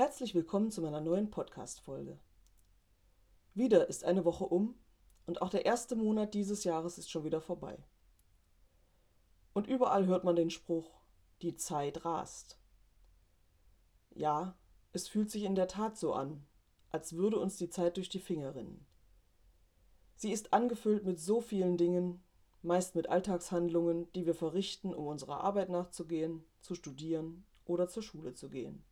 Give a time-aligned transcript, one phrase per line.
[0.00, 2.18] Herzlich willkommen zu meiner neuen Podcast-Folge.
[3.52, 4.74] Wieder ist eine Woche um
[5.26, 7.84] und auch der erste Monat dieses Jahres ist schon wieder vorbei.
[9.52, 11.02] Und überall hört man den Spruch,
[11.42, 12.58] die Zeit rast.
[14.14, 14.56] Ja,
[14.94, 16.46] es fühlt sich in der Tat so an,
[16.88, 18.86] als würde uns die Zeit durch die Finger rinnen.
[20.16, 22.24] Sie ist angefüllt mit so vielen Dingen,
[22.62, 28.32] meist mit Alltagshandlungen, die wir verrichten, um unserer Arbeit nachzugehen, zu studieren oder zur Schule
[28.32, 28.82] zu gehen.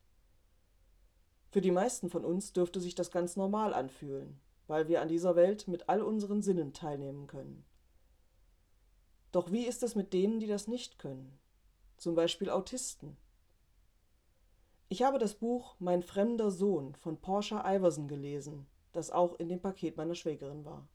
[1.50, 5.34] Für die meisten von uns dürfte sich das ganz normal anfühlen, weil wir an dieser
[5.34, 7.64] Welt mit all unseren Sinnen teilnehmen können.
[9.32, 11.38] Doch wie ist es mit denen, die das nicht können?
[11.96, 13.16] Zum Beispiel Autisten.
[14.90, 19.60] Ich habe das Buch Mein fremder Sohn von Portia Iverson gelesen, das auch in dem
[19.60, 20.88] Paket meiner Schwägerin war.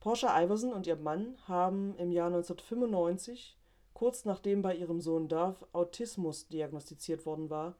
[0.00, 3.56] Portia Iverson und ihr Mann haben im Jahr 1995,
[3.94, 7.76] kurz nachdem bei ihrem Sohn Dove Autismus diagnostiziert worden war,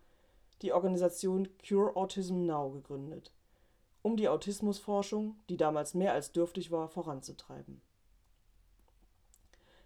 [0.65, 3.33] die Organisation Cure Autism Now gegründet,
[4.03, 7.83] um die Autismusforschung, die damals mehr als dürftig war, voranzutreiben.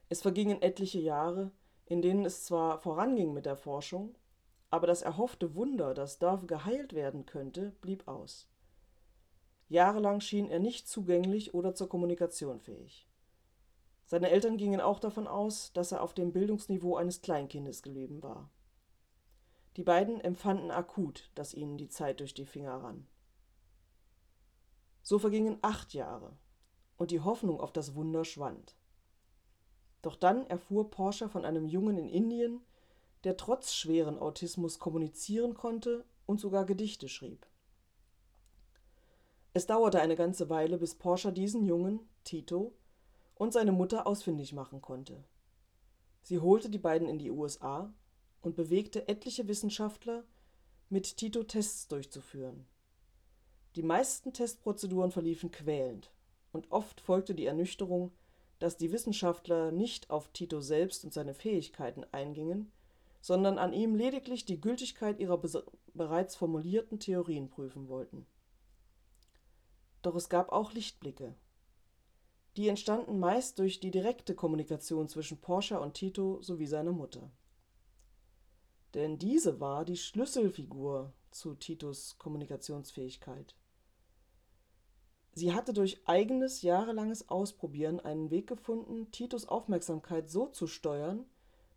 [0.08, 1.50] Es vergingen etliche Jahre,
[1.86, 4.14] in denen es zwar voranging mit der Forschung,
[4.70, 8.48] aber das erhoffte Wunder, dass Dove geheilt werden könnte, blieb aus.
[9.68, 13.06] Jahrelang schien er nicht zugänglich oder zur Kommunikation fähig.
[14.06, 18.48] Seine Eltern gingen auch davon aus, dass er auf dem Bildungsniveau eines Kleinkindes geblieben war.
[19.76, 23.06] Die beiden empfanden akut, dass ihnen die Zeit durch die Finger rann.
[25.02, 26.36] So vergingen acht Jahre,
[26.96, 28.76] und die Hoffnung auf das Wunder schwand.
[30.02, 32.60] Doch dann erfuhr Porsche von einem Jungen in Indien,
[33.24, 37.46] der trotz schweren Autismus kommunizieren konnte und sogar Gedichte schrieb.
[39.54, 42.74] Es dauerte eine ganze Weile, bis Porsche diesen Jungen, Tito,
[43.34, 45.24] und seine Mutter ausfindig machen konnte.
[46.22, 47.92] Sie holte die beiden in die USA
[48.42, 50.24] und bewegte etliche Wissenschaftler,
[50.90, 52.66] mit Tito Tests durchzuführen.
[53.76, 56.10] Die meisten Testprozeduren verliefen quälend,
[56.52, 58.12] und oft folgte die Ernüchterung,
[58.58, 62.72] dass die Wissenschaftler nicht auf Tito selbst und seine Fähigkeiten eingingen,
[63.20, 65.40] sondern an ihm lediglich die Gültigkeit ihrer
[65.94, 68.26] bereits formulierten Theorien prüfen wollten.
[70.02, 71.34] Doch es gab auch Lichtblicke.
[72.56, 77.30] Die entstanden meist durch die direkte Kommunikation zwischen Porsche und Tito sowie seiner Mutter.
[78.98, 83.54] Denn diese war die Schlüsselfigur zu Titos Kommunikationsfähigkeit.
[85.34, 91.26] Sie hatte durch eigenes jahrelanges Ausprobieren einen Weg gefunden, Titos Aufmerksamkeit so zu steuern,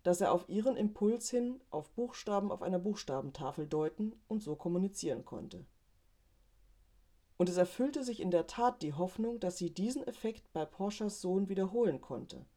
[0.02, 5.24] dass er auf ihren Impuls hin auf Buchstaben auf einer Buchstabentafel deuten und so kommunizieren
[5.24, 5.64] konnte.
[7.38, 11.22] Und es erfüllte sich in der Tat die Hoffnung, dass sie diesen Effekt bei Porschers
[11.22, 12.48] Sohn wiederholen konnte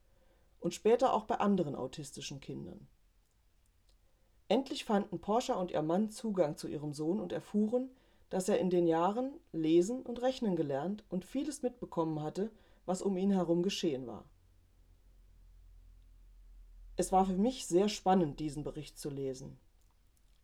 [0.58, 2.88] und später auch bei anderen autistischen Kindern.
[4.48, 7.90] Endlich fanden Porsche und ihr Mann Zugang zu ihrem Sohn und erfuhren,
[8.30, 12.50] dass er in den Jahren lesen und rechnen gelernt und vieles mitbekommen hatte,
[12.84, 14.24] was um ihn herum geschehen war.
[16.96, 19.58] Es war für mich sehr spannend, diesen Bericht zu lesen.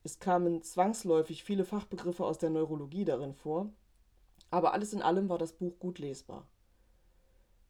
[0.03, 3.71] Es kamen zwangsläufig viele Fachbegriffe aus der Neurologie darin vor,
[4.50, 6.49] aber alles in allem war das Buch gut lesbar.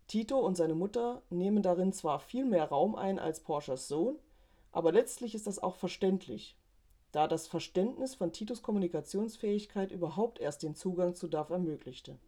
[0.07, 4.19] Tito und seine Mutter nehmen darin zwar viel mehr Raum ein als Porschers Sohn,
[4.73, 6.57] aber letztlich ist das auch verständlich,
[7.13, 12.19] da das Verständnis von Titos Kommunikationsfähigkeit überhaupt erst den Zugang zu DAF ermöglichte.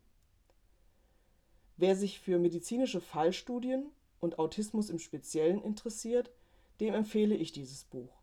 [1.76, 6.32] Wer sich für medizinische Fallstudien und Autismus im Speziellen interessiert,
[6.80, 8.22] dem empfehle ich dieses Buch.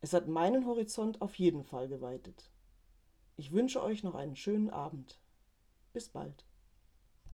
[0.00, 2.50] Es hat meinen Horizont auf jeden Fall geweitet.
[3.36, 5.18] Ich wünsche euch noch einen schönen Abend.
[5.92, 6.44] Bis bald.